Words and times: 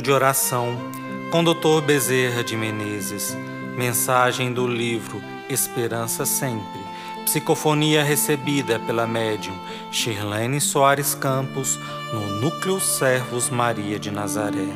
de 0.00 0.10
oração 0.10 0.76
com 1.30 1.42
Dr. 1.42 1.82
Bezerra 1.84 2.42
de 2.44 2.56
Menezes. 2.56 3.36
Mensagem 3.76 4.52
do 4.52 4.66
livro 4.66 5.22
Esperança 5.48 6.24
Sempre. 6.24 6.80
Psicofonia 7.24 8.02
recebida 8.02 8.78
pela 8.78 9.06
médium 9.06 9.54
Shirlene 9.90 10.60
Soares 10.60 11.14
Campos 11.14 11.78
no 12.12 12.40
Núcleo 12.40 12.80
Servos 12.80 13.50
Maria 13.50 13.98
de 13.98 14.10
Nazaré. 14.10 14.68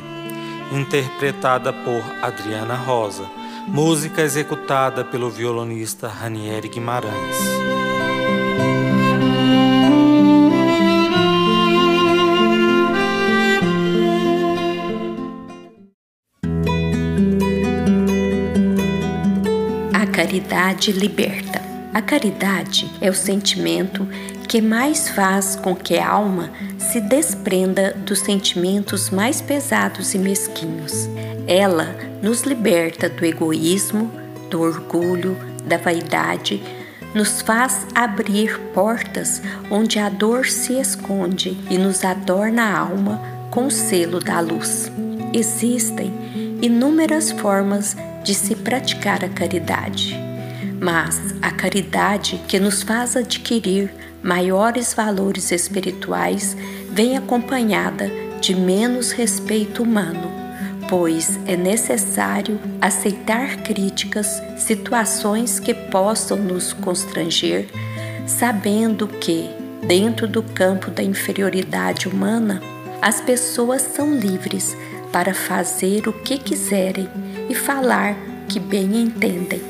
Interpretada 0.71 1.71
por 1.71 2.03
Adriana 2.21 2.75
Rosa. 2.75 3.29
Música 3.67 4.21
executada 4.21 5.03
pelo 5.03 5.29
violonista 5.29 6.07
Ranieri 6.07 6.67
Guimarães. 6.67 7.37
Caridade 20.05 20.91
liberta. 20.91 21.61
A 21.93 22.01
caridade 22.01 22.89
é 23.01 23.09
o 23.09 23.13
sentimento 23.13 24.07
que 24.47 24.61
mais 24.61 25.09
faz 25.09 25.55
com 25.55 25.75
que 25.75 25.97
a 25.97 26.09
alma 26.09 26.49
se 26.77 26.99
desprenda 26.99 27.93
dos 27.93 28.19
sentimentos 28.19 29.09
mais 29.09 29.41
pesados 29.41 30.13
e 30.13 30.17
mesquinhos. 30.17 31.09
Ela 31.47 31.95
nos 32.21 32.41
liberta 32.43 33.09
do 33.09 33.25
egoísmo, 33.25 34.11
do 34.49 34.61
orgulho, 34.61 35.37
da 35.65 35.77
vaidade, 35.77 36.61
nos 37.13 37.41
faz 37.41 37.85
abrir 37.93 38.57
portas 38.73 39.41
onde 39.69 39.99
a 39.99 40.09
dor 40.09 40.45
se 40.45 40.79
esconde 40.79 41.57
e 41.69 41.77
nos 41.77 42.03
adorna 42.05 42.63
a 42.63 42.79
alma 42.79 43.21
com 43.49 43.67
o 43.67 43.71
selo 43.71 44.19
da 44.19 44.39
luz. 44.39 44.91
Existem 45.33 46.59
inúmeras 46.61 47.31
formas 47.31 47.95
de 48.23 48.33
se 48.33 48.55
praticar 48.55 49.23
a 49.23 49.29
caridade. 49.29 50.15
Mas 50.79 51.19
a 51.41 51.51
caridade 51.51 52.41
que 52.47 52.59
nos 52.59 52.81
faz 52.81 53.15
adquirir 53.15 53.93
maiores 54.23 54.93
valores 54.93 55.51
espirituais 55.51 56.55
vem 56.91 57.17
acompanhada 57.17 58.09
de 58.39 58.55
menos 58.55 59.11
respeito 59.11 59.83
humano, 59.83 60.31
pois 60.89 61.39
é 61.45 61.55
necessário 61.55 62.59
aceitar 62.79 63.57
críticas, 63.57 64.41
situações 64.57 65.59
que 65.59 65.73
possam 65.73 66.37
nos 66.37 66.73
constranger, 66.73 67.67
sabendo 68.25 69.07
que, 69.07 69.49
dentro 69.87 70.27
do 70.27 70.41
campo 70.41 70.89
da 70.89 71.03
inferioridade 71.03 72.07
humana, 72.07 72.61
as 73.01 73.21
pessoas 73.21 73.81
são 73.81 74.13
livres 74.13 74.75
para 75.11 75.33
fazer 75.33 76.07
o 76.07 76.13
que 76.13 76.37
quiserem 76.37 77.09
e 77.51 77.53
falar 77.53 78.15
que 78.47 78.59
bem 78.59 79.01
entendem. 79.01 79.61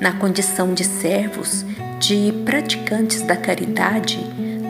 Na 0.00 0.12
condição 0.12 0.72
de 0.72 0.82
servos, 0.82 1.64
de 2.00 2.32
praticantes 2.46 3.20
da 3.20 3.36
caridade, 3.36 4.18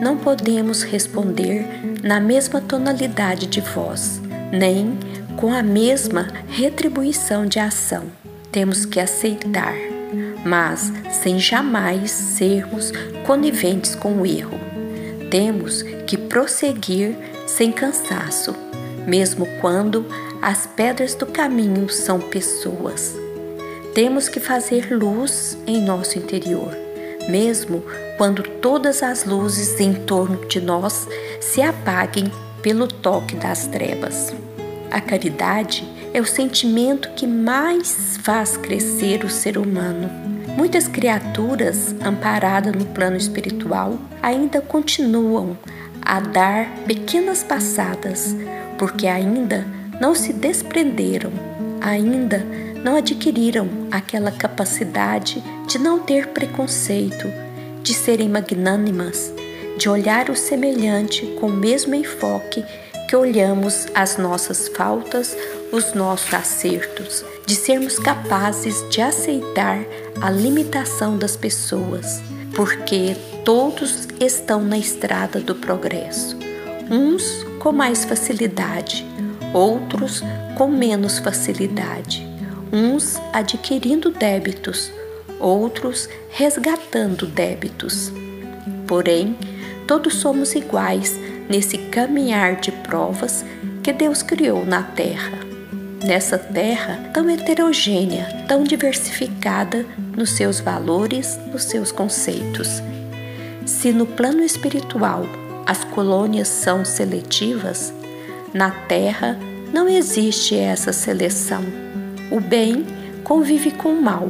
não 0.01 0.17
podemos 0.17 0.83
responder 0.83 1.65
na 2.03 2.19
mesma 2.19 2.59
tonalidade 2.59 3.47
de 3.47 3.61
voz, 3.61 4.21
nem 4.51 4.97
com 5.37 5.53
a 5.53 5.63
mesma 5.63 6.27
retribuição 6.49 7.45
de 7.45 7.59
ação. 7.59 8.03
Temos 8.51 8.85
que 8.85 8.99
aceitar, 8.99 9.73
mas 10.45 10.91
sem 11.11 11.39
jamais 11.39 12.11
sermos 12.11 12.91
coniventes 13.25 13.95
com 13.95 14.21
o 14.21 14.25
erro. 14.25 14.59
Temos 15.31 15.81
que 16.05 16.17
prosseguir 16.17 17.15
sem 17.47 17.71
cansaço, 17.71 18.53
mesmo 19.07 19.47
quando 19.61 20.05
as 20.43 20.67
pedras 20.67 21.15
do 21.15 21.25
caminho 21.25 21.87
são 21.87 22.19
pessoas. 22.19 23.15
Temos 23.95 24.27
que 24.27 24.41
fazer 24.41 24.93
luz 24.93 25.57
em 25.65 25.81
nosso 25.81 26.19
interior, 26.19 26.75
mesmo 27.29 27.81
quando 28.17 28.43
todas 28.43 29.01
as 29.01 29.23
luzes 29.23 29.79
em 29.79 29.93
torno 29.93 30.45
de 30.45 30.59
nós 30.59 31.07
se 31.39 31.61
apaguem 31.61 32.29
pelo 32.61 32.89
toque 32.89 33.37
das 33.37 33.67
trevas. 33.67 34.33
A 34.91 34.99
caridade 34.99 35.87
é 36.13 36.19
o 36.19 36.25
sentimento 36.25 37.09
que 37.11 37.25
mais 37.25 38.17
faz 38.21 38.57
crescer 38.57 39.23
o 39.23 39.29
ser 39.29 39.57
humano. 39.57 40.09
Muitas 40.57 40.89
criaturas 40.89 41.95
amparadas 42.03 42.75
no 42.75 42.85
plano 42.87 43.15
espiritual 43.15 43.97
ainda 44.21 44.59
continuam 44.59 45.57
a 46.01 46.19
dar 46.19 46.69
pequenas 46.85 47.45
passadas 47.45 48.35
porque 48.77 49.07
ainda 49.07 49.65
não 49.99 50.15
se 50.15 50.33
desprenderam, 50.33 51.31
ainda 51.81 52.39
não 52.83 52.97
adquiriram 52.97 53.69
aquela 53.91 54.31
capacidade 54.31 55.43
de 55.67 55.79
não 55.79 55.99
ter 55.99 56.27
preconceito, 56.27 57.27
de 57.81 57.93
serem 57.93 58.29
magnânimas, 58.29 59.33
de 59.77 59.89
olhar 59.89 60.29
o 60.29 60.35
semelhante 60.35 61.25
com 61.39 61.47
o 61.47 61.53
mesmo 61.53 61.95
enfoque 61.95 62.63
que 63.09 63.15
olhamos 63.15 63.87
as 63.93 64.17
nossas 64.17 64.67
faltas, 64.69 65.35
os 65.71 65.93
nossos 65.93 66.33
acertos, 66.33 67.23
de 67.45 67.55
sermos 67.55 67.99
capazes 67.99 68.87
de 68.89 69.01
aceitar 69.01 69.79
a 70.21 70.29
limitação 70.29 71.17
das 71.17 71.35
pessoas, 71.35 72.21
porque 72.55 73.15
todos 73.43 74.07
estão 74.19 74.63
na 74.63 74.77
estrada 74.77 75.39
do 75.39 75.55
progresso 75.55 76.37
uns 76.89 77.45
com 77.59 77.71
mais 77.71 78.03
facilidade, 78.05 79.05
outros 79.53 80.23
com 80.57 80.67
menos 80.67 81.19
facilidade, 81.19 82.27
uns 82.71 83.21
adquirindo 83.31 84.09
débitos, 84.09 84.91
outros 85.39 86.09
resgatando 86.31 87.27
débitos. 87.27 88.11
Porém, 88.87 89.37
todos 89.87 90.15
somos 90.15 90.55
iguais 90.55 91.19
nesse 91.49 91.77
caminhar 91.77 92.59
de 92.59 92.71
provas 92.71 93.45
que 93.83 93.93
Deus 93.93 94.23
criou 94.23 94.65
na 94.65 94.81
Terra. 94.81 95.43
Nessa 96.03 96.37
terra 96.37 97.11
tão 97.13 97.29
heterogênea, 97.29 98.43
tão 98.45 98.65
diversificada 98.65 99.85
nos 100.17 100.31
seus 100.31 100.59
valores, 100.59 101.39
nos 101.49 101.63
seus 101.63 101.93
conceitos. 101.93 102.83
Se 103.65 103.93
no 103.93 104.05
plano 104.05 104.43
espiritual 104.43 105.25
as 105.65 105.85
colônias 105.85 106.49
são 106.49 106.83
seletivas, 106.83 107.93
na 108.53 108.69
Terra 108.69 109.37
não 109.73 109.89
existe 109.89 110.55
essa 110.55 110.93
seleção. 110.93 111.63
O 112.31 112.39
bem 112.39 112.85
convive 113.23 113.71
com 113.71 113.89
o 113.89 114.01
mal 114.01 114.27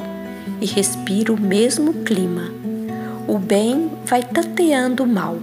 e 0.61 0.65
respira 0.65 1.33
o 1.33 1.39
mesmo 1.39 1.93
clima. 2.05 2.49
O 3.27 3.37
bem 3.37 3.91
vai 4.05 4.23
tateando 4.23 5.03
o 5.03 5.07
mal. 5.07 5.37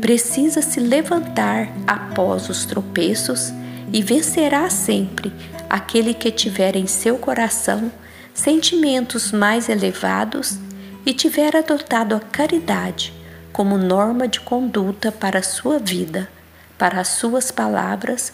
Precisa 0.00 0.60
se 0.62 0.80
levantar 0.80 1.68
após 1.86 2.48
os 2.48 2.64
tropeços 2.64 3.52
e 3.92 4.02
vencerá 4.02 4.68
sempre 4.68 5.32
aquele 5.70 6.12
que 6.12 6.30
tiver 6.30 6.74
em 6.76 6.86
seu 6.86 7.18
coração 7.18 7.90
sentimentos 8.34 9.30
mais 9.30 9.68
elevados 9.68 10.58
e 11.04 11.12
tiver 11.12 11.54
adotado 11.54 12.14
a 12.14 12.20
caridade 12.20 13.12
como 13.52 13.76
norma 13.76 14.26
de 14.26 14.40
conduta 14.40 15.12
para 15.12 15.40
a 15.40 15.42
sua 15.42 15.78
vida, 15.78 16.28
para 16.82 17.00
as 17.00 17.06
suas 17.10 17.52
palavras, 17.52 18.32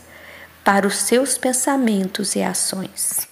para 0.64 0.86
os 0.86 0.96
seus 0.96 1.36
pensamentos 1.36 2.34
e 2.34 2.42
ações. 2.42 3.28